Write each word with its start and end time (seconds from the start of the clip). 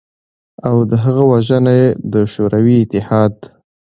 او 0.69 0.75
د 0.89 0.91
هغه 1.03 1.23
وژنه 1.31 1.73
ېې 1.81 1.87
د 2.13 2.15
شوروی 2.33 2.75
اتحاد 2.83 3.35